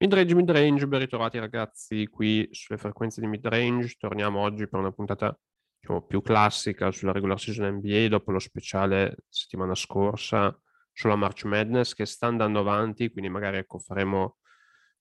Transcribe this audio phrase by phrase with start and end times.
[0.00, 3.96] Midrange, midrange, ben ritrovati ragazzi qui sulle frequenze di midrange.
[3.98, 5.36] Torniamo oggi per una puntata
[5.80, 10.56] diciamo, più classica sulla regular season NBA dopo lo speciale settimana scorsa
[10.92, 14.36] sulla March Madness che sta andando avanti, quindi magari ecco, faremo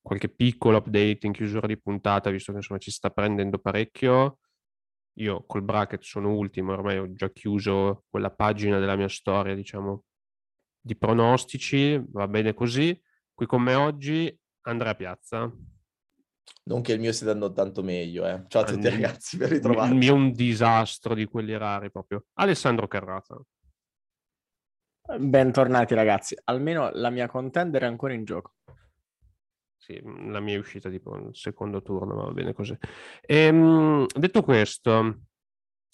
[0.01, 4.39] qualche piccolo update in chiusura di puntata visto che insomma ci sta prendendo parecchio.
[5.19, 10.05] Io col bracket sono ultimo, ormai ho già chiuso quella pagina della mia storia, diciamo,
[10.81, 12.99] di pronostici, va bene così.
[13.35, 14.35] Qui con me oggi
[14.67, 15.51] Andrea Piazza.
[16.63, 18.43] Non che il mio stia andando tanto meglio, eh.
[18.47, 19.91] Ciao a tutti il, ragazzi, ben ritrovati.
[19.91, 22.25] Il mio è un disastro di quelli rari proprio.
[22.33, 23.41] Alessandro Carrata.
[25.19, 28.55] Bentornati ragazzi, almeno la mia contender è ancora in gioco.
[29.77, 32.77] Sì, la mia è uscita tipo nel secondo turno, ma va bene così.
[33.21, 35.21] Ehm, detto questo,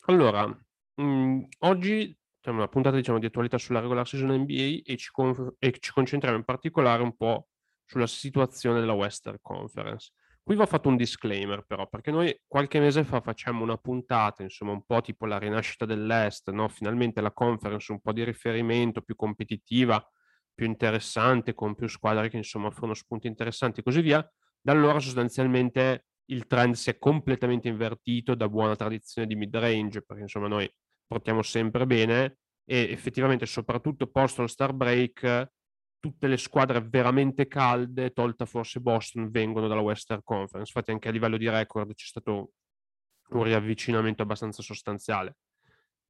[0.06, 4.98] allora, mh, mm, oggi c'è una puntata diciamo, di attualità sulla regular season NBA e
[4.98, 7.50] ci, con- e ci concentriamo in particolare un po'
[7.94, 10.12] sulla situazione della Western Conference.
[10.42, 14.72] Qui va fatto un disclaimer però, perché noi qualche mese fa facciamo una puntata, insomma,
[14.72, 16.68] un po' tipo la rinascita dell'Est, no?
[16.68, 20.06] Finalmente la conference un po' di riferimento, più competitiva,
[20.54, 24.28] più interessante, con più squadre che insomma offrono spunti interessanti e così via.
[24.60, 30.24] Da allora sostanzialmente il trend si è completamente invertito da buona tradizione di mid-range, perché
[30.24, 30.70] insomma noi
[31.06, 35.52] portiamo sempre bene e effettivamente soprattutto post lo star break
[36.04, 40.70] tutte le squadre veramente calde, tolta forse Boston, vengono dalla Western Conference.
[40.70, 42.52] Infatti anche a livello di record c'è stato
[43.30, 45.38] un riavvicinamento abbastanza sostanziale.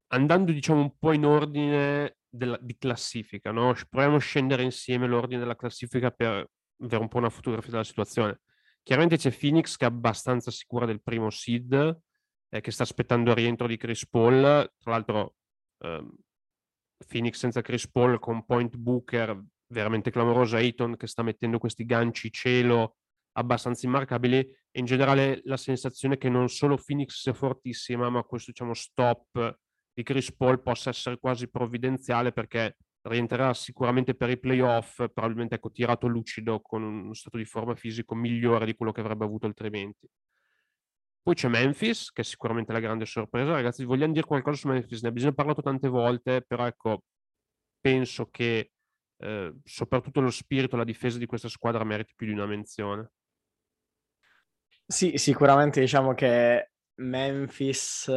[0.08, 3.76] Andando diciamo un po' in ordine della, di classifica, no?
[3.88, 6.50] proviamo a scendere insieme l'ordine della classifica per
[6.80, 8.40] avere un po' una fotografia della situazione.
[8.82, 12.00] Chiaramente c'è Phoenix che è abbastanza sicura del primo seed,
[12.50, 14.42] eh, che sta aspettando il rientro di Chris Paul.
[14.76, 15.36] Tra l'altro,
[15.82, 16.04] eh,
[17.08, 19.40] Phoenix senza Chris Paul con Point Booker
[19.74, 22.96] veramente clamorosa, Ayton che sta mettendo questi ganci cielo
[23.34, 28.52] abbastanza immarcabili e in generale la sensazione che non solo Phoenix sia fortissima, ma questo
[28.52, 29.60] diciamo stop
[29.92, 35.72] di Chris Paul possa essere quasi provvidenziale perché rientrerà sicuramente per i playoff, probabilmente ecco,
[35.72, 40.08] tirato lucido con uno stato di forma fisico migliore di quello che avrebbe avuto altrimenti.
[41.22, 43.52] Poi c'è Memphis, che è sicuramente la grande sorpresa.
[43.52, 45.02] Ragazzi, vogliamo dire qualcosa su Memphis?
[45.04, 47.04] Ne abbiamo parlato tante volte, però ecco,
[47.80, 48.73] penso che
[49.18, 53.12] eh, soprattutto lo spirito, la difesa di questa squadra meriti più di una menzione.
[54.86, 58.12] Sì, sicuramente diciamo che Memphis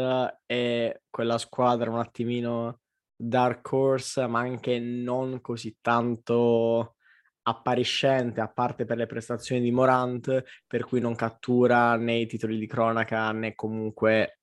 [0.44, 2.80] è quella squadra un attimino
[3.16, 6.96] dark horse, ma anche non così tanto
[7.42, 12.58] appariscente, a parte per le prestazioni di Morant, per cui non cattura né i titoli
[12.58, 14.40] di cronaca né comunque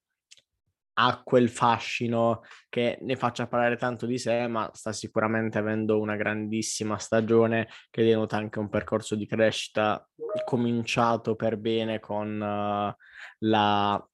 [0.93, 6.15] ha quel fascino che ne faccia parlare tanto di sé, ma sta sicuramente avendo una
[6.15, 10.07] grandissima stagione che denota anche un percorso di crescita
[10.45, 13.03] cominciato per bene con uh,
[13.39, 14.07] la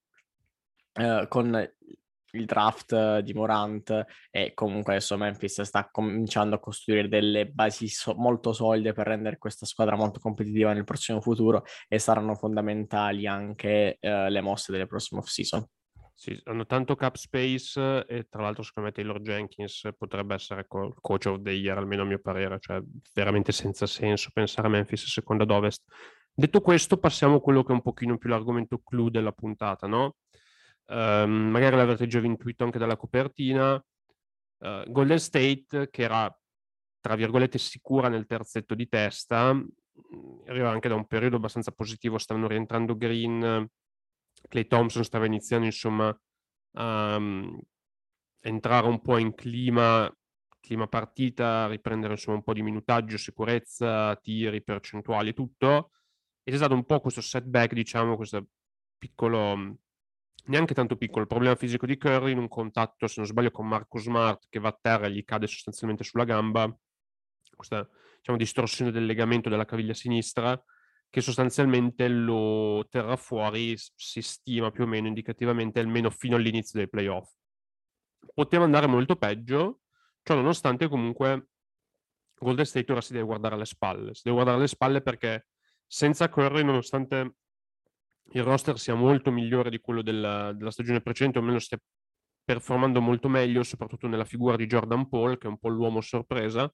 [0.93, 1.69] uh, con
[2.31, 8.13] il draft di Morant e comunque adesso Memphis sta cominciando a costruire delle basi so-
[8.15, 13.97] molto solide per rendere questa squadra molto competitiva nel prossimo futuro e saranno fondamentali anche
[13.99, 15.65] uh, le mosse delle prossime off-season.
[16.21, 20.93] Sì, hanno tanto cap space e tra l'altro secondo me Taylor Jenkins potrebbe essere co-
[20.99, 22.81] coach of the year, almeno a mio parere, cioè
[23.13, 25.85] veramente senza senso pensare a Memphis seconda ad ovest.
[26.33, 30.17] Detto questo, passiamo a quello che è un pochino più l'argomento clou della puntata, no?
[30.87, 33.81] Um, magari l'avrete già intuito anche dalla copertina.
[34.57, 36.37] Uh, Golden State, che era
[36.99, 39.57] tra virgolette sicura nel terzetto di testa,
[40.47, 43.69] arriva anche da un periodo abbastanza positivo, stanno rientrando Green,
[44.47, 46.07] Clay Thompson stava iniziando insomma
[46.73, 47.59] a um,
[48.41, 50.11] entrare un po' in clima,
[50.59, 55.91] clima partita, riprendere insomma un po' di minutaggio, sicurezza, tiri, percentuali, tutto.
[56.43, 58.47] Ed è stato un po' questo setback, diciamo, questo
[58.97, 59.77] piccolo,
[60.45, 63.99] neanche tanto piccolo, problema fisico di Curry in un contatto, se non sbaglio, con Marco
[63.99, 66.75] Smart che va a terra e gli cade sostanzialmente sulla gamba,
[67.55, 70.61] questa diciamo, distorsione del legamento della caviglia sinistra
[71.09, 76.89] che sostanzialmente lo terrà fuori, si stima più o meno indicativamente, almeno fino all'inizio dei
[76.89, 77.31] playoff.
[78.33, 79.81] Poteva andare molto peggio,
[80.21, 81.47] ciò nonostante comunque
[82.37, 84.13] Golden State ora si deve guardare alle spalle.
[84.13, 85.47] Si deve guardare alle spalle perché
[85.87, 87.35] senza Curry, nonostante
[88.31, 91.79] il roster sia molto migliore di quello della, della stagione precedente, o almeno stia
[92.43, 96.71] performando molto meglio, soprattutto nella figura di Jordan Paul, che è un po' l'uomo sorpresa,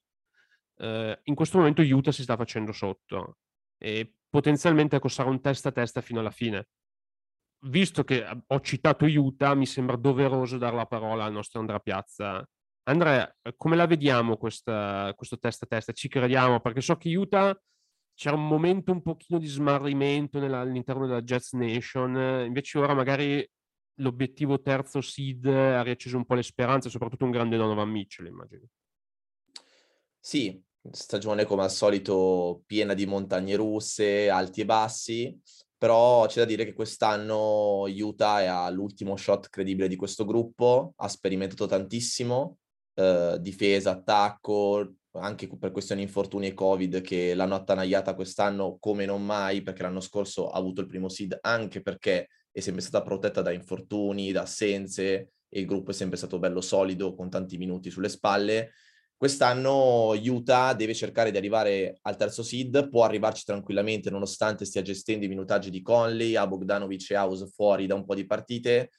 [0.78, 3.38] eh, in questo momento Utah si sta facendo sotto.
[3.78, 6.68] E potenzialmente ecco, sarà un testa a testa fino alla fine.
[7.66, 12.46] Visto che ho citato Utah, mi sembra doveroso dare la parola al nostro Andrea Piazza.
[12.84, 15.92] Andrea, come la vediamo questa, questo testa a testa?
[15.92, 16.60] Ci crediamo?
[16.60, 17.58] Perché so che Utah
[18.14, 23.46] c'era un momento un pochino di smarrimento nella, all'interno della Jets Nation, invece ora magari
[24.00, 28.66] l'obiettivo terzo seed ha riacceso un po' le speranze, soprattutto un grande Donovan Mitchell, immagino.
[30.18, 30.62] Sì,
[30.92, 35.40] stagione come al solito piena di montagne russe, alti e bassi,
[35.78, 41.08] però c'è da dire che quest'anno Utah è all'ultimo shot credibile di questo gruppo, ha
[41.08, 42.58] sperimentato tantissimo,
[42.94, 49.24] eh, difesa, attacco, anche per questioni infortuni e covid che l'hanno attanagliata quest'anno come non
[49.24, 53.42] mai, perché l'anno scorso ha avuto il primo seed, anche perché è sempre stata protetta
[53.42, 57.90] da infortuni, da assenze, e il gruppo è sempre stato bello solido, con tanti minuti
[57.90, 58.72] sulle spalle.
[59.18, 65.24] Quest'anno Utah deve cercare di arrivare al terzo seed, può arrivarci tranquillamente nonostante stia gestendo
[65.24, 68.90] i minutaggi di Conley, a Bogdanovic e House fuori da un po' di partite,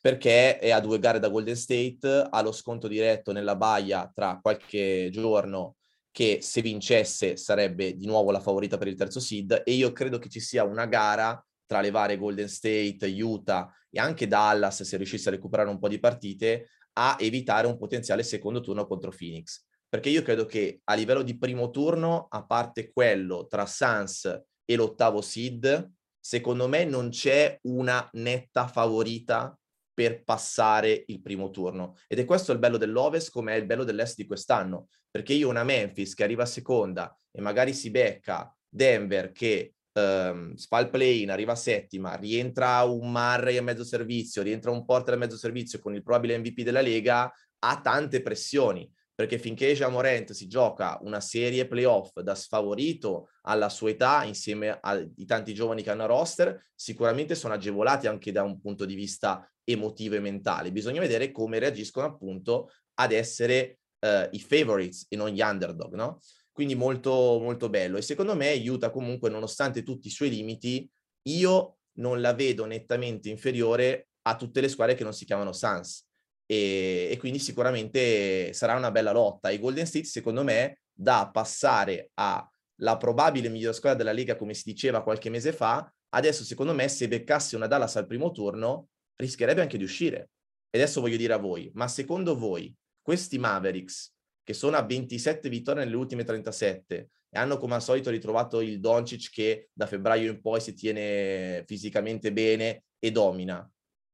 [0.00, 4.40] perché è a due gare da Golden State, ha lo sconto diretto nella baia tra
[4.42, 5.76] qualche giorno
[6.10, 10.18] che se vincesse sarebbe di nuovo la favorita per il terzo seed e io credo
[10.18, 14.96] che ci sia una gara tra le varie Golden State, Utah e anche Dallas, se
[14.96, 19.64] riuscisse a recuperare un po' di partite, a evitare un potenziale secondo turno contro Phoenix.
[19.88, 24.24] Perché io credo che a livello di primo turno, a parte quello tra Suns
[24.64, 29.56] e l'ottavo seed, secondo me non c'è una netta favorita
[29.92, 31.96] per passare il primo turno.
[32.08, 34.88] Ed è questo il bello dell'Ovest come è il bello dell'Est di quest'anno.
[35.10, 40.78] Perché io una Memphis che arriva seconda e magari si becca Denver che um, fa
[40.80, 45.36] il play-in, arriva settima, rientra un Murray a mezzo servizio, rientra un Porter a mezzo
[45.36, 48.90] servizio con il probabile MVP della Lega, ha tante pressioni.
[49.14, 55.12] Perché finché Jamorant si gioca una serie playoff da sfavorito alla sua età, insieme ai
[55.26, 60.16] tanti giovani che hanno roster, sicuramente sono agevolati anche da un punto di vista emotivo
[60.16, 60.72] e mentale.
[60.72, 66.18] Bisogna vedere come reagiscono appunto ad essere uh, i favorites e non gli underdog, no?
[66.52, 67.96] Quindi molto, molto bello.
[67.96, 70.88] E secondo me Utah comunque, nonostante tutti i suoi limiti,
[71.28, 76.06] io non la vedo nettamente inferiore a tutte le squadre che non si chiamano Suns.
[76.46, 79.50] E, e quindi sicuramente sarà una bella lotta.
[79.50, 84.64] I Golden State, secondo me, da passare alla probabile migliore squadra della Lega, come si
[84.64, 89.62] diceva qualche mese fa, adesso secondo me se beccasse una Dallas al primo turno, rischierebbe
[89.62, 90.30] anche di uscire.
[90.70, 94.12] E adesso voglio dire a voi, ma secondo voi questi Mavericks
[94.42, 98.78] che sono a 27 vittorie nelle ultime 37 e hanno come al solito ritrovato il
[98.78, 103.68] Doncic che da febbraio in poi si tiene fisicamente bene e domina.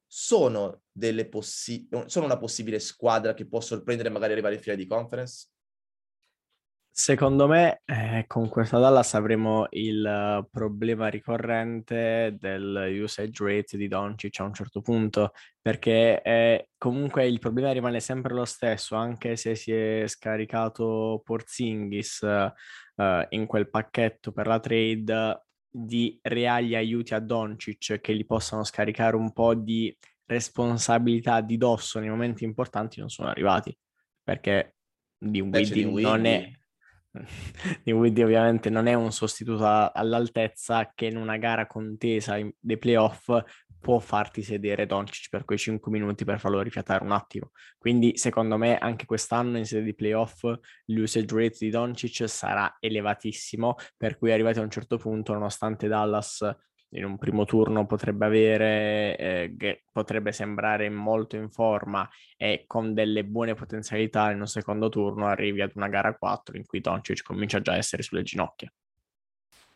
[0.07, 0.83] Sono,
[1.29, 5.49] possi- sono una possibile squadra che può sorprendere magari arrivare in fila di conference?
[7.01, 13.87] Secondo me eh, con questa Dallas avremo il uh, problema ricorrente del usage rate di
[13.87, 15.31] Doncic a un certo punto,
[15.63, 22.19] perché eh, comunque il problema rimane sempre lo stesso, anche se si è scaricato Porzingis
[22.23, 28.65] uh, in quel pacchetto per la trade di reali aiuti a Doncic che gli possano
[28.65, 29.97] scaricare un po' di
[30.27, 33.75] responsabilità di dosso nei momenti importanti non sono arrivati,
[34.21, 34.75] perché
[35.17, 36.51] di Dinwiddie non è
[37.83, 43.31] quindi ovviamente non è un sostituto all'altezza che in una gara contesa dei playoff
[43.81, 47.53] può farti sedere Doncic per quei 5 minuti per farlo rifiatare un attimo.
[47.79, 50.45] Quindi secondo me anche quest'anno in sede di playoff
[50.87, 56.45] l'usage rate di Doncic sarà elevatissimo, per cui arrivati a un certo punto, nonostante Dallas
[56.91, 62.95] in un primo turno potrebbe avere, eh, che potrebbe sembrare molto in forma e con
[62.95, 67.23] delle buone potenzialità in un secondo turno arrivi ad una gara 4 in cui Doncic
[67.23, 68.73] comincia già a essere sulle ginocchia.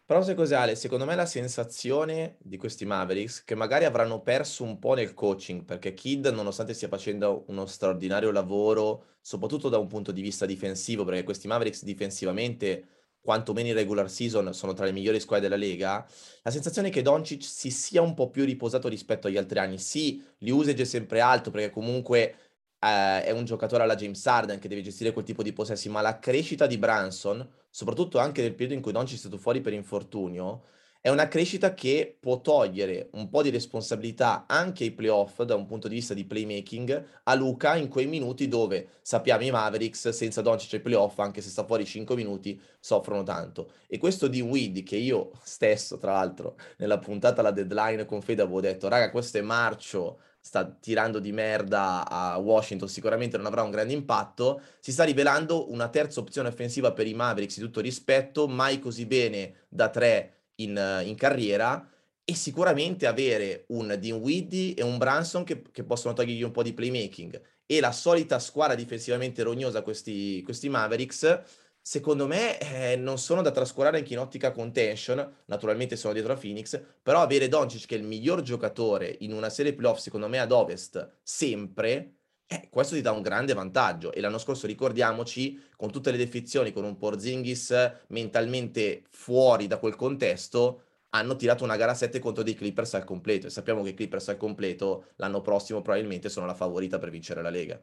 [0.05, 0.75] Però sai cos'è Ale?
[0.75, 5.65] Secondo me la sensazione di questi Mavericks che magari avranno perso un po' nel coaching
[5.65, 11.05] perché Kid nonostante stia facendo uno straordinario lavoro soprattutto da un punto di vista difensivo
[11.05, 16.05] perché questi Mavericks difensivamente quantomeno in regular season sono tra le migliori squadre della Lega,
[16.43, 19.79] la sensazione è che Doncic si sia un po' più riposato rispetto agli altri anni.
[19.79, 22.35] Sì, l'usage è sempre alto perché comunque
[22.81, 26.01] eh, è un giocatore alla James Harden che deve gestire quel tipo di possessi, ma
[26.01, 29.73] la crescita di Branson, soprattutto anche nel periodo in cui Doncic è stato fuori per
[29.73, 30.65] infortunio,
[31.05, 35.67] è una crescita che può togliere un po' di responsabilità anche ai playoff da un
[35.67, 40.43] punto di vista di playmaking a Luca in quei minuti dove sappiamo i Mavericks senza
[40.43, 43.73] Doncic ai playoff, anche se sta fuori 5 minuti, soffrono tanto.
[43.89, 48.43] E questo di Weed che io stesso, tra l'altro, nella puntata alla deadline con Fede
[48.43, 53.63] avevo detto, raga, questo è marcio, sta tirando di merda a Washington, sicuramente non avrà
[53.63, 57.81] un grande impatto, si sta rivelando una terza opzione offensiva per i Mavericks di tutto
[57.81, 61.89] rispetto, mai così bene da tre in, in carriera
[62.25, 66.73] e sicuramente avere un Dinwiddie e un Branson che, che, possono togliergli un po' di
[66.73, 67.41] playmaking.
[67.67, 71.43] E la solita squadra difensivamente rognosa questi, questi Mavericks
[71.85, 76.37] secondo me eh, non sono da trascurare anche in ottica contention, naturalmente sono dietro a
[76.37, 80.39] Phoenix, però avere Doncic che è il miglior giocatore in una serie playoff secondo me
[80.39, 82.19] ad ovest sempre,
[82.53, 86.73] eh, questo ti dà un grande vantaggio e l'anno scorso ricordiamoci con tutte le defezioni,
[86.73, 92.55] con un Porzingis mentalmente fuori da quel contesto, hanno tirato una gara 7 contro dei
[92.55, 96.55] Clippers al completo e sappiamo che i Clippers al completo l'anno prossimo probabilmente sono la
[96.55, 97.83] favorita per vincere la Lega.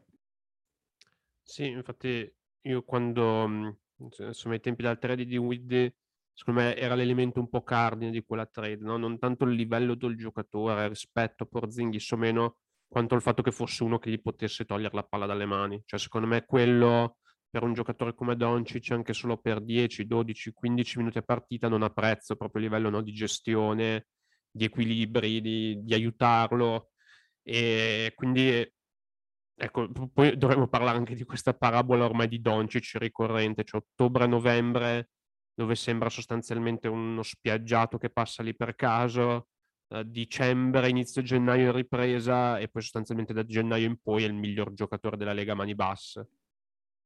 [1.42, 5.92] Sì, infatti io quando insomma ai tempi della trade di Widdy,
[6.32, 8.96] secondo me era l'elemento un po' cardine di quella trade, no?
[8.96, 12.56] non tanto il livello del giocatore rispetto a Porzingis o meno,
[12.90, 15.80] quanto il fatto che fosse uno che gli potesse togliere la palla dalle mani.
[15.86, 17.18] Cioè, secondo me quello
[17.48, 21.82] per un giocatore come Doncic, anche solo per 10, 12, 15 minuti a partita, non
[21.82, 24.06] ha prezzo proprio a livello no, di gestione,
[24.50, 26.90] di equilibri, di, di aiutarlo.
[27.42, 28.68] E quindi
[29.62, 35.10] Ecco, poi dovremmo parlare anche di questa parabola ormai di Doncic ricorrente, cioè ottobre-novembre,
[35.52, 39.48] dove sembra sostanzialmente uno spiaggiato che passa lì per caso,
[39.90, 44.72] uh, dicembre, inizio gennaio ripresa e poi sostanzialmente da gennaio in poi è il miglior
[44.72, 46.28] giocatore della Lega Mani Basse.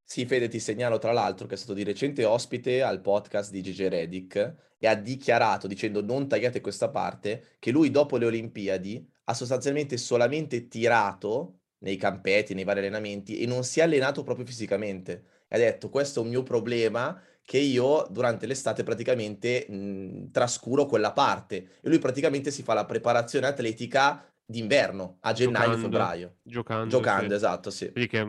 [0.07, 3.63] Sì, Fede, ti segnalo tra l'altro che è stato di recente ospite al podcast di
[3.63, 9.11] GG Redick e ha dichiarato, dicendo non tagliate questa parte, che lui dopo le Olimpiadi
[9.25, 14.45] ha sostanzialmente solamente tirato nei campetti, nei vari allenamenti e non si è allenato proprio
[14.45, 15.25] fisicamente.
[15.49, 20.87] E ha detto questo è un mio problema che io durante l'estate praticamente mh, trascuro
[20.87, 26.37] quella parte e lui praticamente si fa la preparazione atletica d'inverno a gennaio-febbraio.
[26.43, 26.89] Giocando.
[26.89, 27.35] Giocando, sì.
[27.35, 27.93] esatto, sì.
[27.93, 28.27] Quindi che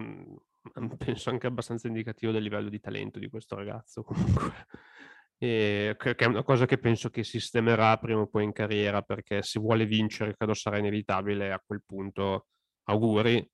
[0.98, 4.68] penso anche abbastanza indicativo del livello di talento di questo ragazzo comunque.
[5.38, 9.42] E che è una cosa che penso che sistemerà prima o poi in carriera perché
[9.42, 12.48] se vuole vincere credo sarà inevitabile a quel punto
[12.86, 13.46] auguri.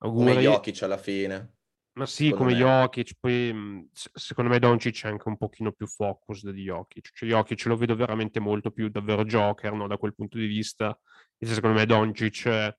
[0.00, 0.28] auguri.
[0.34, 1.54] Come Jokic alla fine.
[1.96, 2.58] Ma sì, come me.
[2.58, 7.10] Jokic, poi mhmm, secondo me Doncic è anche un pochino più focus di Jokic.
[7.12, 9.86] Cioè Jokic lo vedo veramente molto più davvero Joker, no?
[9.86, 10.98] da quel punto di vista.
[11.38, 12.76] E secondo me Doncic,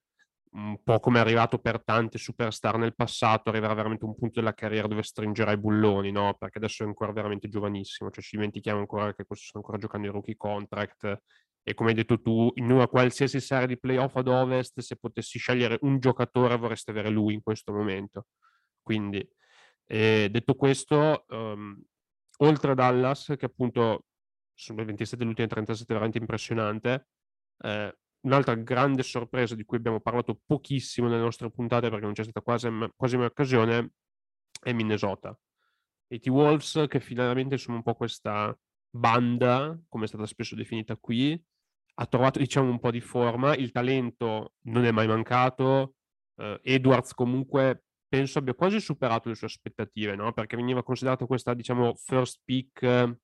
[0.52, 4.42] un po' come è arrivato per tante superstar nel passato, arriverà veramente a un punto
[4.42, 6.36] della carriera dove stringerà i bulloni, no?
[6.38, 8.12] Perché adesso è ancora veramente giovanissimo.
[8.12, 11.22] Cioè ci dimentichiamo ancora che questo sta ancora giocando in rookie contract
[11.64, 15.40] e come hai detto tu, in una qualsiasi serie di playoff ad ovest, se potessi
[15.40, 18.28] scegliere un giocatore vorresti avere lui in questo momento.
[18.86, 19.28] Quindi,
[19.88, 21.76] eh, detto questo, um,
[22.38, 24.06] oltre a Dallas, che appunto
[24.54, 27.08] sono le 27 delle ultime 37 veramente impressionante,
[27.64, 32.22] eh, un'altra grande sorpresa di cui abbiamo parlato pochissimo nelle nostre puntate perché non c'è
[32.24, 33.94] stata quasi, quasi mai occasione
[34.62, 35.36] è Minnesota.
[36.10, 38.56] I T-Wolves che finalmente sono un po' questa
[38.88, 41.44] banda, come è stata spesso definita qui,
[41.96, 45.96] ha trovato diciamo un po' di forma, il talento non è mai mancato,
[46.36, 50.34] uh, Edwards comunque penso abbia quasi superato le sue aspettative, no?
[50.34, 53.18] perché veniva considerata questa diciamo first pick eh,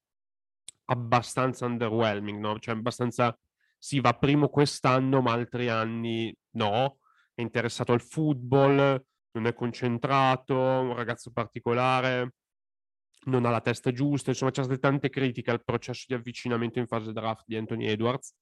[0.85, 2.59] abbastanza underwhelming, no?
[2.59, 3.37] cioè abbastanza
[3.77, 6.99] si va primo quest'anno ma altri anni no,
[7.33, 12.35] è interessato al football, non è concentrato, un ragazzo particolare,
[13.25, 16.87] non ha la testa giusta, insomma c'è state tante critiche al processo di avvicinamento in
[16.87, 18.35] fase draft di Anthony Edwards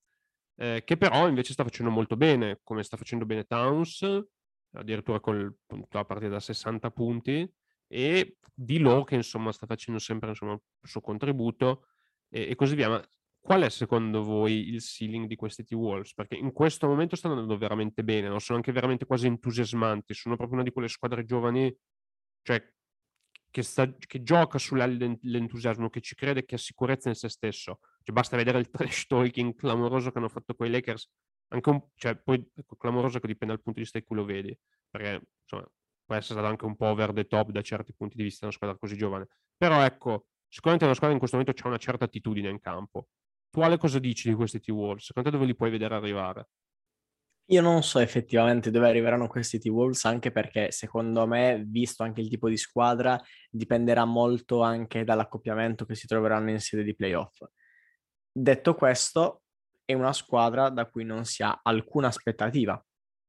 [0.60, 4.06] eh, che però invece sta facendo molto bene, come sta facendo bene Towns,
[4.74, 5.56] addirittura con
[5.90, 7.52] la partita da 60 punti,
[7.92, 11.88] e di Lowe che insomma sta facendo sempre insomma, il suo contributo
[12.30, 12.90] e, e, così via.
[12.90, 13.10] Ma
[13.40, 16.14] qual è secondo voi il ceiling di questi T-Wolves?
[16.14, 18.38] Perché in questo momento stanno andando veramente bene, no?
[18.40, 21.76] sono anche veramente quasi entusiasmanti, sono proprio una di quelle squadre giovani,
[22.44, 22.64] cioè
[23.50, 27.80] che, sta, che gioca sull'entusiasmo, che ci crede, che ha sicurezza in se stesso.
[28.04, 31.10] Cioè, basta vedere il trash talking clamoroso che hanno fatto con i Lakers.
[31.50, 34.26] Anche un, cioè, poi ecco, clamoroso che dipende dal punto di vista di cui lo
[34.26, 34.58] vedi,
[34.90, 35.68] perché insomma,
[36.06, 38.54] può essere stato anche un po' over the top da certi punti di vista una
[38.54, 39.28] squadra così giovane.
[39.58, 43.08] Però ecco, sicuramente una squadra in questo momento ha una certa attitudine in campo.
[43.50, 45.06] Tu Ale cosa dici di questi T-Wolves?
[45.06, 46.50] Secondo te dove li puoi vedere arrivare?
[47.52, 52.30] Io non so effettivamente dove arriveranno questi T-Wolves, anche perché secondo me, visto anche il
[52.30, 57.42] tipo di squadra, dipenderà molto anche dall'accoppiamento che si troveranno in sede di playoff.
[58.32, 59.42] Detto questo,
[59.90, 62.80] è una squadra da cui non si ha alcuna aspettativa,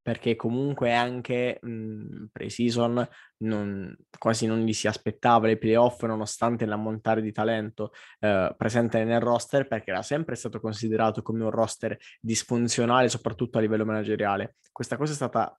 [0.02, 7.22] perché comunque anche mh, pre-season non, quasi non gli si aspettava le playoff nonostante l'ammontare
[7.22, 13.08] di talento eh, presente nel roster perché era sempre stato considerato come un roster disfunzionale
[13.08, 14.56] soprattutto a livello manageriale.
[14.70, 15.58] Questa cosa è stata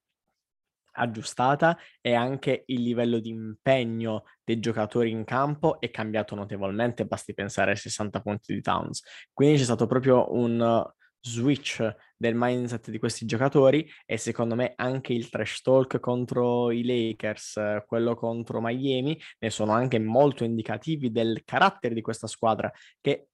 [0.92, 7.34] aggiustata e anche il livello di impegno dei giocatori in campo è cambiato notevolmente, basti
[7.34, 9.02] pensare ai 60 punti di Towns.
[9.32, 10.84] Quindi c'è stato proprio un
[11.24, 16.84] switch del mindset di questi giocatori e secondo me anche il trash talk contro i
[16.84, 22.70] Lakers, quello contro Miami, ne sono anche molto indicativi del carattere di questa squadra
[23.00, 23.28] che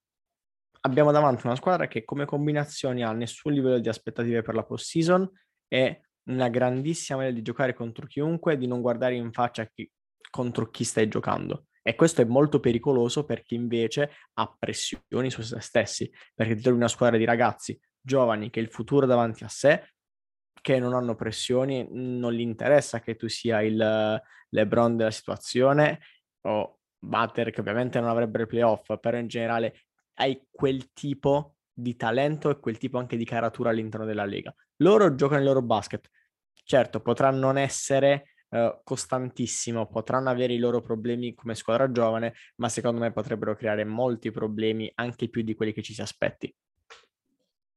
[0.83, 5.29] abbiamo davanti una squadra che come combinazioni ha nessun livello di aspettative per la post-season
[5.67, 9.91] e una grandissima voglia di giocare contro chiunque e di non guardare in faccia chi,
[10.31, 11.67] contro chi stai giocando.
[11.83, 16.63] E questo è molto pericoloso per chi invece ha pressioni su se stessi, perché ti
[16.63, 19.95] trovi una squadra di ragazzi giovani che il futuro davanti a sé,
[20.61, 26.01] che non hanno pressioni, non gli interessa che tu sia il LeBron della situazione
[26.43, 31.97] o Butter che ovviamente non avrebbero i playoff, però in generale hai quel tipo di
[31.97, 34.55] talento e quel tipo anche di caratura all'interno della lega.
[34.79, 36.11] Loro giocano il loro basket.
[36.71, 42.69] Certo, potrà non essere uh, costantissimo, potranno avere i loro problemi come squadra giovane, ma
[42.69, 46.55] secondo me potrebbero creare molti problemi, anche più di quelli che ci si aspetti.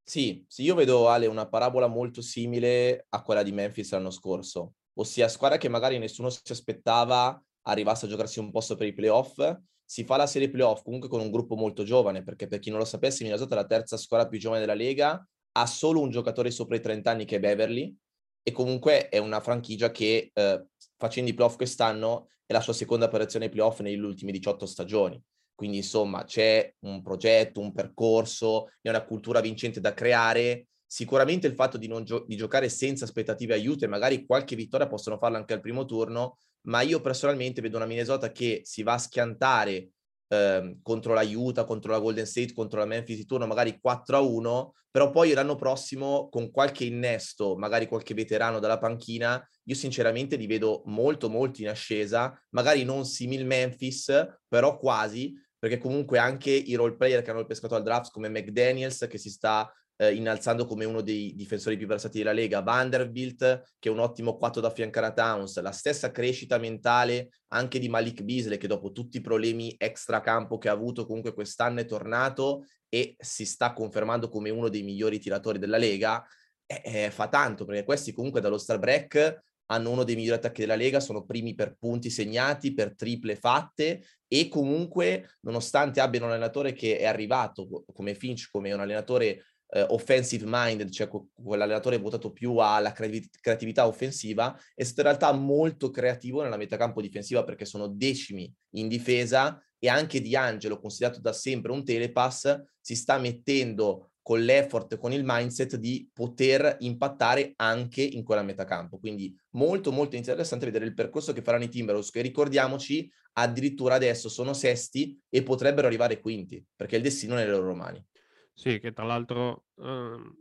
[0.04, 4.74] Sì, sì, io vedo Ale una parabola molto simile a quella di Memphis l'anno scorso,
[4.96, 9.40] ossia squadra che magari nessuno si aspettava arrivasse a giocarsi un posto per i playoff,
[9.86, 12.80] si fa la serie playoff comunque con un gruppo molto giovane, perché per chi non
[12.80, 16.52] lo sapesse Minnesota è la terza squadra più giovane della Lega, ha solo un giocatore
[16.52, 17.98] sopra i 30 anni che è Beverly,
[18.44, 20.66] e comunque è una franchigia che eh,
[20.98, 25.22] facendo i playoff quest'anno è la sua seconda apparizione ai playoff negli ultimi 18 stagioni.
[25.54, 30.68] Quindi insomma c'è un progetto, un percorso, è una cultura vincente da creare.
[30.86, 35.18] Sicuramente il fatto di, gio- di giocare senza aspettative aiuta e magari qualche vittoria possono
[35.18, 38.98] farla anche al primo turno, ma io personalmente vedo una Minnesota che si va a
[38.98, 39.90] schiantare
[40.32, 44.16] eh, contro la Utah, contro la Golden State, contro la Memphis di turno, magari 4
[44.16, 49.76] a 1, però poi l'anno prossimo con qualche innesto, magari qualche veterano dalla panchina, io
[49.76, 54.10] sinceramente li vedo molto molto in ascesa, magari non simil Memphis,
[54.48, 59.06] però quasi, perché comunque anche i role player che hanno pescato al draft come McDaniels
[59.10, 59.70] che si sta
[60.01, 64.36] eh, innalzando come uno dei difensori più versati della Lega, Vanderbilt che è un ottimo
[64.36, 68.91] 4 da affiancare a Towns, la stessa crescita mentale anche di Malik Beasley che dopo
[68.91, 74.27] tutti i problemi extracampo che ha avuto comunque quest'anno è tornato e si sta confermando
[74.27, 76.25] come uno dei migliori tiratori della Lega,
[76.65, 80.61] eh, eh, fa tanto perché questi comunque dallo star break hanno uno dei migliori attacchi
[80.61, 86.31] della Lega, sono primi per punti segnati, per triple fatte e comunque nonostante abbiano un
[86.31, 92.31] allenatore che è arrivato come Finch, come un allenatore eh, offensive minded, cioè quell'allenatore votato
[92.31, 97.88] più alla creatività offensiva, è stato in realtà molto creativo nella metacampo difensiva perché sono
[97.88, 104.12] decimi in difesa e anche Di Angelo, considerato da sempre un telepass, si sta mettendo
[104.22, 109.00] con l'effort, con il mindset di poter impattare anche in quella metacampo.
[109.00, 114.29] Quindi molto molto interessante vedere il percorso che faranno i Timberwolves, che ricordiamoci addirittura adesso
[114.29, 118.05] sono sesti e potrebbero arrivare quinti, perché il destino è nelle loro mani.
[118.53, 120.35] Sì, che tra l'altro, ehm,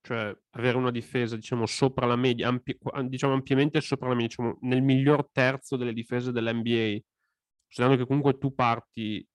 [0.00, 2.76] cioè avere una difesa, diciamo, sopra la media, ampi-
[3.06, 7.00] diciamo ampiamente sopra la media, diciamo, nel miglior terzo delle difese dell'NBA,
[7.66, 9.26] considerando che comunque tu parti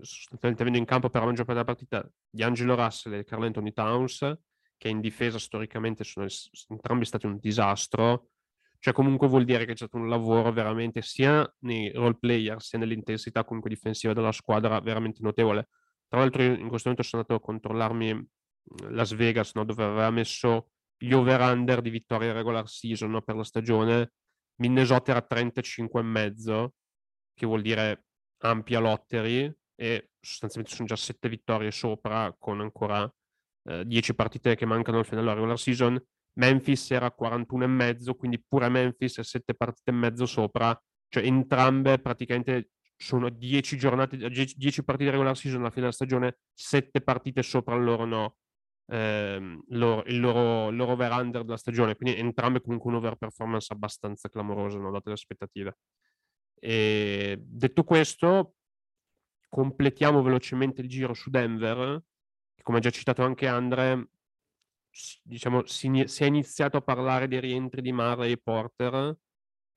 [0.00, 3.44] sostanzialmente avendo in campo per la maggior parte della partita di Angelo Russell e Carl
[3.44, 4.38] Anthony Towns,
[4.76, 6.26] che in difesa storicamente sono
[6.68, 8.30] entrambi stati un disastro,
[8.78, 12.78] cioè comunque vuol dire che c'è stato un lavoro veramente sia nei role player sia
[12.78, 15.68] nell'intensità comunque difensiva della squadra veramente notevole.
[16.08, 20.10] Tra l'altro in questo momento sono andato a controllarmi mhmm, Las Vegas, no, dove aveva
[20.10, 24.12] messo gli over-under di vittorie regular season no, per la stagione.
[24.56, 26.68] Minnesota era 35,5,
[27.34, 28.06] che vuol dire
[28.38, 33.10] ampia lottery, e sostanzialmente sono già 7 vittorie sopra, con ancora
[33.68, 36.02] eh, 10 partite che mancano al finale della regular season.
[36.34, 40.76] Memphis era 41,5, quindi pure Memphis è 7 partite e mezzo sopra,
[41.08, 47.00] cioè entrambe praticamente sono 10 giornate, 10 partite regular season alla fine della stagione, 7
[47.00, 48.36] partite sopra il loro no,
[48.86, 54.78] ehm, loro, il loro, loro over-under della stagione, quindi entrambe comunque un performance abbastanza clamoroso,
[54.78, 55.78] no, date le aspettative.
[56.60, 58.54] E detto questo,
[59.48, 62.02] completiamo velocemente il giro su Denver,
[62.54, 64.08] che come già citato anche Andre,
[65.22, 69.16] diciamo, si, si è iniziato a parlare dei rientri di Murray e Porter,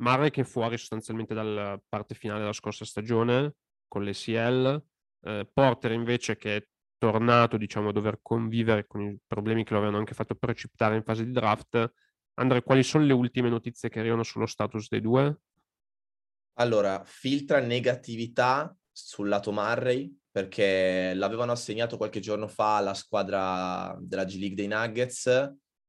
[0.02, 3.56] Murray che è fuori sostanzialmente dalla parte finale della scorsa stagione
[3.88, 4.84] con l'ECL,
[5.24, 9.78] eh, Porter invece che è tornato diciamo a dover convivere con i problemi che lo
[9.78, 11.94] avevano anche fatto precipitare in fase di draft.
[12.36, 15.42] Andre, quali sono le ultime notizie che arrivano sullo status dei due?
[16.54, 24.24] Allora, filtra negatività sul lato Murray perché l'avevano assegnato qualche giorno fa alla squadra della
[24.24, 25.28] G League dei Nuggets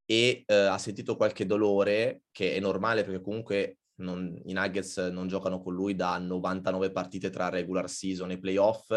[0.04, 5.28] e eh, ha sentito qualche dolore, che è normale perché comunque non, i Nuggets non
[5.28, 8.90] giocano con lui da 99 partite tra regular season e playoff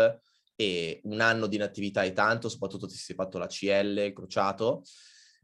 [0.55, 4.83] e un anno di inattività è tanto, soprattutto se si è fatto la CL, crociato,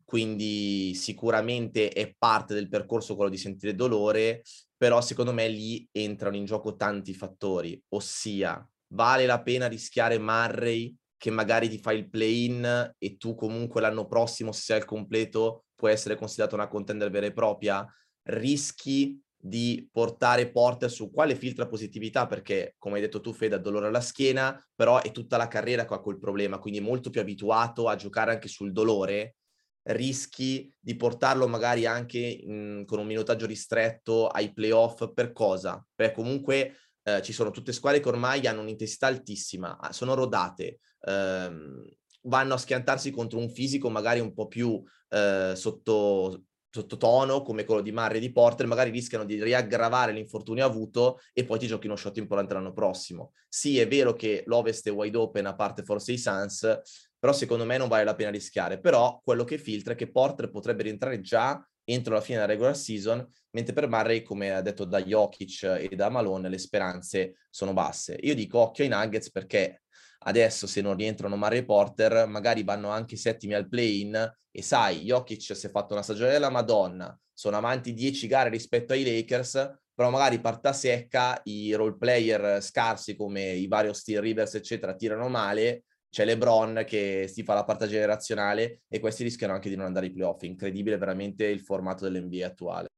[0.06, 4.44] quindi sicuramente è parte del percorso quello di sentire dolore,
[4.78, 10.96] però secondo me lì entrano in gioco tanti fattori, ossia vale la pena rischiare Murray
[11.18, 15.66] che magari ti fa il play-in e tu comunque l'anno prossimo, se sei al completo,
[15.76, 17.86] puoi essere considerato una contender vera e propria,
[18.24, 23.60] rischi di portare Porter su quale filtra positività, perché come hai detto tu Fede ha
[23.60, 27.10] dolore alla schiena, però è tutta la carriera che ha quel problema, quindi è molto
[27.10, 29.36] più abituato a giocare anche sul dolore,
[29.84, 35.84] rischi di portarlo magari anche mh, con un minutaggio ristretto ai playoff per cosa?
[35.96, 40.80] Perché comunque eh, ci sono tutte squadre che ormai hanno un'intensità altissima, ah, sono rodate,
[41.02, 41.84] ehm,
[42.24, 47.82] vanno a schiantarsi contro un fisico magari un po' più eh, sotto, sottotono come quello
[47.82, 51.88] di Murray e di Porter, magari rischiano di riaggravare l'infortunio avuto e poi ti giochi
[51.88, 53.34] uno shot importante l'anno prossimo.
[53.48, 56.82] Sì, è vero che l'Ovest è wide open, a parte forse i Suns,
[57.20, 58.80] però secondo me non vale la pena rischiare.
[58.80, 62.76] Però quello che filtra è che Porter potrebbe rientrare già entro la fine della regular
[62.76, 67.74] season, mentre per Murray, come ha detto da Jokic e da Malone, le speranze sono
[67.74, 68.18] basse.
[68.22, 69.84] Io dico occhio ai Nuggets perché
[70.20, 75.56] adesso se non rientrano Murray Porter, magari vanno anche settimi al play-in e sai, Jokic
[75.56, 80.10] si è fatto una stagione della Madonna, sono avanti 10 gare rispetto ai Lakers, però
[80.10, 85.84] magari parta secca, i role player scarsi come i vari Austin Rivers, eccetera, tirano male
[86.12, 90.08] c'è LeBron che si fa la parte generazionale e questi rischiano anche di non andare
[90.08, 90.44] ai playoff.
[90.44, 92.90] Incredibile veramente il formato dell'NBA attuale.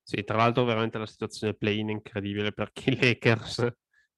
[0.00, 3.66] Sì, tra l'altro veramente la situazione play-in è incredibile perché i Lakers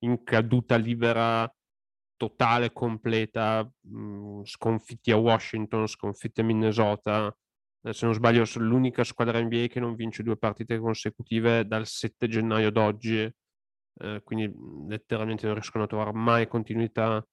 [0.00, 1.50] in caduta libera
[2.16, 7.35] totale, completa, mh, mm, sconfitti a Washington, sconfitti a Minnesota.
[7.83, 11.87] Eh, se non sbaglio, sono l'unica squadra NBA che non vince due partite consecutive dal
[11.87, 13.33] 7 gennaio d'oggi
[13.98, 17.24] eh, quindi mhmm, letteralmente non riescono a trovare mai continuità.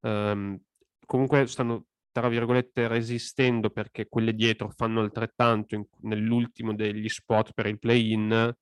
[0.00, 0.60] Um,
[1.06, 7.66] comunque stanno, tra virgolette, resistendo perché quelle dietro fanno altrettanto in, nell'ultimo degli spot per
[7.66, 8.54] il play-in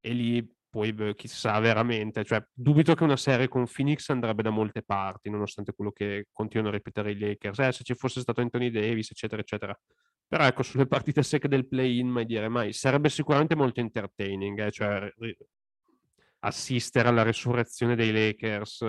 [0.00, 4.82] e lì poi chissà veramente, cioè dubito che una serie con Phoenix andrebbe da molte
[4.82, 8.70] parti, nonostante quello che continuano a ripetere i Lakers, eh, se ci fosse stato Anthony
[8.70, 9.78] Davis, eccetera, eccetera.
[10.26, 14.70] Però ecco, sulle partite secche del play-in, mai dire mai, sarebbe sicuramente molto entertaining, eh,
[14.70, 15.10] cioè
[16.40, 18.82] assistere alla resurrezione dei Lakers,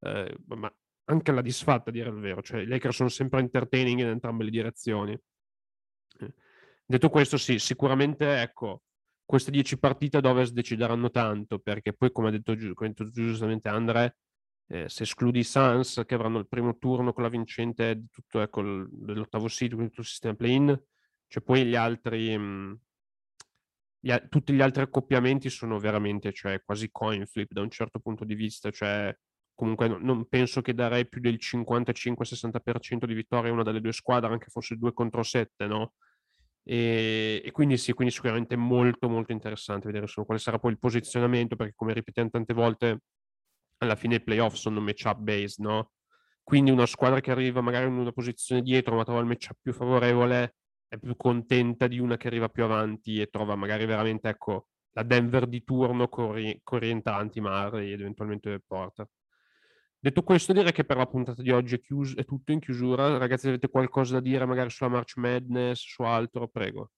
[0.00, 2.42] eh, ma anche alla disfatta, a dire il vero.
[2.42, 5.12] Cioè, i Lakers sono sempre entertaining in entrambe le direzioni.
[6.20, 6.34] Eh.
[6.84, 8.82] Detto questo, sì, sicuramente, ecco,
[9.24, 13.10] queste dieci partite ad Ovest decideranno tanto, perché poi, come ha detto, come ha detto
[13.10, 14.16] giustamente Andre,
[14.68, 18.40] eh, se escludi i Suns, che avranno il primo turno con la vincente di tutto,
[18.40, 20.82] ecco, dell'ottavo sito, quindi tutto il sistema play-in,
[21.28, 22.36] cioè poi gli altri...
[22.36, 22.80] Mh,
[24.04, 28.26] gli, tutti gli altri accoppiamenti sono veramente cioè, quasi coin flip da un certo punto
[28.26, 29.16] di vista, cioè
[29.54, 33.92] comunque no, non penso che darei più del 55-60% di vittoria a una delle due
[33.92, 35.94] squadre, anche fosse due contro sette, no?
[36.62, 40.78] E, e, quindi sì, quindi sicuramente molto molto interessante vedere insomma, quale sarà poi il
[40.78, 43.00] posizionamento, perché come ripetiamo tante volte,
[43.78, 45.92] alla fine i playoff sono matchup based, no?
[46.42, 49.72] Quindi una squadra che arriva magari in una posizione dietro, ma trova il matchup più
[49.72, 50.56] favorevole,
[50.94, 55.02] è più contenta di una che arriva più avanti e trova magari veramente, ecco, la
[55.02, 59.08] Denver di turno con, con rientranti Murray ed eventualmente Porter.
[59.98, 63.16] Detto questo, direi che per la puntata di oggi è, chius- è, tutto in chiusura.
[63.16, 66.46] Ragazzi, avete qualcosa da dire magari sulla March Madness, su altro?
[66.48, 66.90] Prego.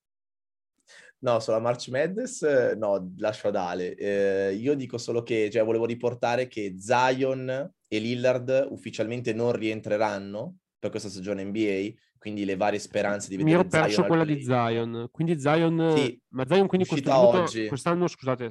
[1.19, 3.95] No, sulla March Madness no, lascio ad Ale.
[3.95, 7.49] Eh, io dico solo che, cioè, volevo riportare che Zion
[7.87, 13.57] e Lillard ufficialmente non rientreranno per questa stagione NBA, quindi le varie speranze di vedere
[13.57, 18.07] Mi ho perso Zion quella di Zion, quindi Zion, sì, ma Zion quindi quest'anno, quest'anno,
[18.07, 18.51] scusate,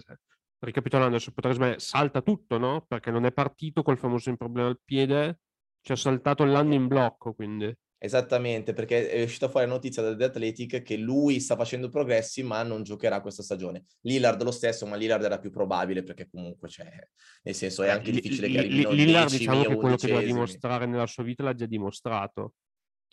[0.60, 2.86] ricapitolando, se potrei sbagliare, salta tutto, no?
[2.88, 5.40] Perché non è partito col famoso problema al piede,
[5.82, 7.74] ci ha saltato l'anno in blocco, quindi.
[7.98, 12.44] Esattamente, perché è uscita fuori la notizia da The Athletic che lui sta facendo progressi
[12.44, 13.86] ma non giocherà questa stagione.
[14.02, 16.92] Lillard lo stesso, ma Lillard era più probabile perché comunque c'è,
[17.44, 21.08] nel senso è anche difficile che arrivino Lillard diciamo che quello che doveva dimostrare nella
[21.08, 22.54] sua vita l'ha già dimostrato.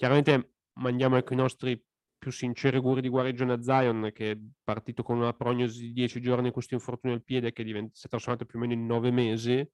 [0.03, 1.81] Chiaramente mandiamo ecco i nostri
[2.19, 6.21] più sinceri auguri di guarigione a Zion, che è partito con una prognosi di 10
[6.21, 9.12] giorni questo infortunio al piede che diventa, si è trasformato più o meno in 9
[9.12, 9.65] mesi.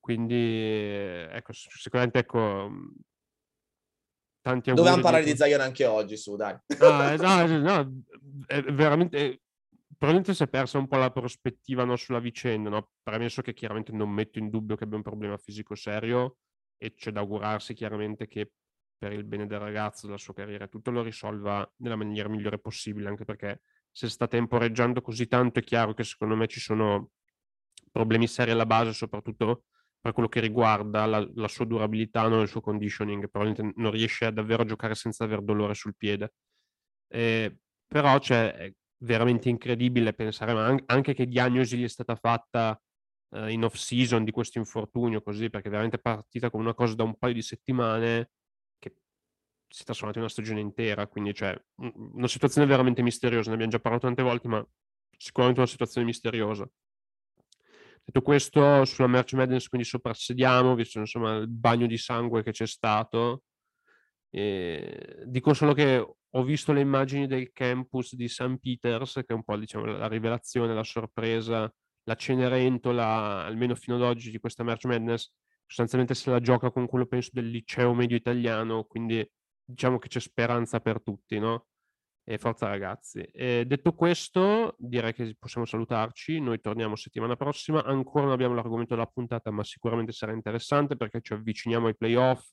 [0.00, 2.70] Quindi, ecco, sicuramente, ecco,
[4.40, 4.76] tanti auguri.
[4.76, 6.56] Dovevamo parlare di, di Zion anche oggi, su, dai.
[6.78, 8.02] Ah, no, no,
[8.46, 9.42] è veramente...
[9.98, 12.92] Probabilmente si è persa un po' la prospettiva no, sulla vicenda, no?
[13.02, 16.38] premesso che chiaramente non metto in dubbio che abbia un problema fisico serio
[16.78, 18.52] e c'è da augurarsi chiaramente che
[19.00, 23.08] per il bene del ragazzo, della sua carriera, tutto lo risolva nella maniera migliore possibile,
[23.08, 27.12] anche perché se sta temporeggiando così tanto è chiaro che secondo me ci sono
[27.90, 29.64] problemi seri alla base, soprattutto
[29.98, 34.26] per quello che riguarda la, la sua durabilità, non il suo conditioning, probabilmente non riesce
[34.26, 36.34] a davvero a giocare senza aver dolore sul piede.
[37.08, 42.78] Eh, però cioè, è veramente incredibile pensare an- anche che diagnosi gli è stata fatta
[43.30, 47.04] eh, in off-season di questo infortunio, così, perché è veramente partita come una cosa da
[47.04, 48.30] un paio di settimane
[49.70, 53.72] si è trasformata in una stagione intera, quindi cioè, una situazione veramente misteriosa, ne abbiamo
[53.72, 54.66] già parlato tante volte, ma
[55.16, 56.68] sicuramente una situazione misteriosa.
[58.02, 62.66] Detto questo, sulla Merch Madness quindi soprassediamo, visto insomma il bagno di sangue che c'è
[62.66, 63.44] stato.
[64.30, 68.58] E dico solo che ho visto le immagini del campus di St.
[68.60, 71.72] Peters, che è un po' diciamo, la rivelazione, la sorpresa,
[72.04, 75.32] la Cenerentola, almeno fino ad oggi, di questa Merch Madness,
[75.66, 79.28] sostanzialmente se la gioca con quello penso del liceo medio italiano, quindi
[79.70, 81.66] diciamo che c'è speranza per tutti, no?
[82.22, 83.20] E forza ragazzi.
[83.20, 86.38] E detto questo, direi che possiamo salutarci.
[86.40, 87.82] Noi torniamo settimana prossima.
[87.84, 92.50] Ancora non abbiamo l'argomento della puntata, ma sicuramente sarà interessante perché ci avviciniamo ai playoff,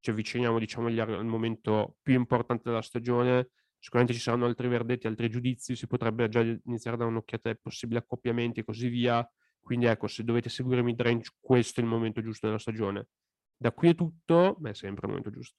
[0.00, 3.50] ci avviciniamo diciamo al momento più importante della stagione.
[3.78, 5.76] Sicuramente ci saranno altri verdetti, altri giudizi.
[5.76, 9.26] Si potrebbe già iniziare da un'occhiata ai possibili accoppiamenti e così via.
[9.60, 13.08] Quindi ecco, se dovete seguire midrange, questo è il momento giusto della stagione.
[13.56, 15.58] Da qui è tutto, beh, è sempre il momento giusto.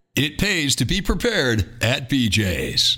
[0.15, 2.97] It pays to be prepared at BJ's.